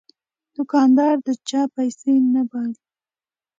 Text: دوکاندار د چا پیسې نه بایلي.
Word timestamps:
دوکاندار 0.55 1.15
د 1.25 1.27
چا 1.49 1.61
پیسې 1.75 2.13
نه 2.33 2.41
بایلي. 2.49 2.81